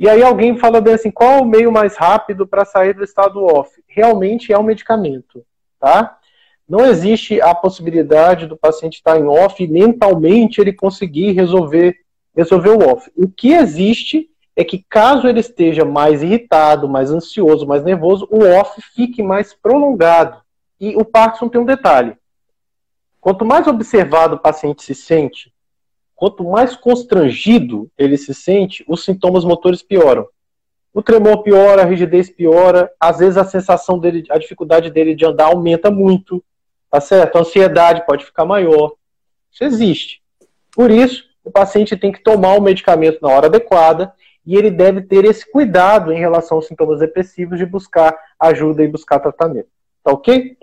E 0.00 0.08
aí 0.08 0.22
alguém 0.22 0.56
fala 0.56 0.80
bem 0.80 0.94
assim, 0.94 1.10
qual 1.10 1.42
o 1.42 1.46
meio 1.46 1.70
mais 1.70 1.94
rápido 1.94 2.46
para 2.46 2.64
sair 2.64 2.94
do 2.94 3.04
estado 3.04 3.44
off? 3.44 3.70
Realmente 3.86 4.50
é 4.50 4.56
o 4.56 4.62
medicamento, 4.62 5.44
tá? 5.78 6.16
Não 6.66 6.86
existe 6.86 7.38
a 7.42 7.54
possibilidade 7.54 8.46
do 8.46 8.56
paciente 8.56 8.94
estar 8.94 9.20
em 9.20 9.26
off 9.26 9.62
e 9.62 9.68
mentalmente 9.68 10.58
ele 10.58 10.72
conseguir 10.72 11.32
resolver, 11.32 11.98
resolver 12.34 12.70
o 12.70 12.90
off. 12.90 13.12
O 13.14 13.28
que 13.28 13.52
existe 13.52 14.30
é 14.56 14.64
que 14.64 14.82
caso 14.88 15.28
ele 15.28 15.40
esteja 15.40 15.84
mais 15.84 16.22
irritado, 16.22 16.88
mais 16.88 17.10
ansioso, 17.10 17.66
mais 17.66 17.84
nervoso, 17.84 18.26
o 18.30 18.42
off 18.42 18.80
fique 18.94 19.22
mais 19.22 19.52
prolongado. 19.52 20.40
E 20.80 20.96
o 20.96 21.04
Parkinson 21.04 21.50
tem 21.50 21.60
um 21.60 21.66
detalhe. 21.66 22.16
Quanto 23.20 23.44
mais 23.44 23.66
observado 23.66 24.36
o 24.36 24.40
paciente 24.40 24.82
se 24.82 24.94
sente, 24.94 25.52
quanto 26.20 26.44
mais 26.44 26.76
constrangido 26.76 27.90
ele 27.96 28.18
se 28.18 28.34
sente, 28.34 28.84
os 28.86 29.06
sintomas 29.06 29.42
motores 29.42 29.82
pioram. 29.82 30.28
O 30.92 31.00
tremor 31.00 31.42
piora, 31.42 31.80
a 31.80 31.86
rigidez 31.86 32.28
piora, 32.28 32.92
às 33.00 33.20
vezes 33.20 33.38
a 33.38 33.44
sensação 33.44 33.98
dele, 33.98 34.26
a 34.28 34.36
dificuldade 34.36 34.90
dele 34.90 35.14
de 35.14 35.24
andar 35.24 35.46
aumenta 35.46 35.90
muito, 35.90 36.44
tá 36.90 37.00
certo? 37.00 37.36
A 37.36 37.40
ansiedade 37.40 38.04
pode 38.04 38.26
ficar 38.26 38.44
maior. 38.44 38.92
Isso 39.50 39.64
existe. 39.64 40.22
Por 40.74 40.90
isso, 40.90 41.24
o 41.42 41.50
paciente 41.50 41.96
tem 41.96 42.12
que 42.12 42.22
tomar 42.22 42.52
o 42.52 42.60
medicamento 42.60 43.18
na 43.22 43.30
hora 43.30 43.46
adequada 43.46 44.12
e 44.44 44.56
ele 44.56 44.70
deve 44.70 45.00
ter 45.00 45.24
esse 45.24 45.50
cuidado 45.50 46.12
em 46.12 46.18
relação 46.18 46.58
aos 46.58 46.66
sintomas 46.66 47.00
depressivos 47.00 47.58
de 47.58 47.64
buscar 47.64 48.14
ajuda 48.38 48.84
e 48.84 48.88
buscar 48.88 49.20
tratamento. 49.20 49.68
Tá 50.04 50.12
ok? 50.12 50.54